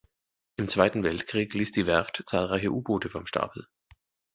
Im 0.55 0.67
Zweiten 0.67 1.03
Weltkrieg 1.03 1.53
ließ 1.53 1.73
die 1.73 1.85
Werft 1.85 2.23
zahlreiche 2.25 2.71
U-Boote 2.71 3.11
vom 3.11 3.27
Stapel. 3.27 3.67